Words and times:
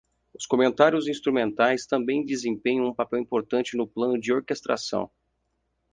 Os 0.33 0.47
comentários 0.47 1.07
instrumentais 1.07 1.85
também 1.85 2.25
desempenham 2.25 2.87
um 2.87 2.91
papel 2.95 3.19
importante 3.19 3.77
no 3.77 3.85
plano 3.87 4.19
de 4.19 4.33
orquestração. 4.33 5.11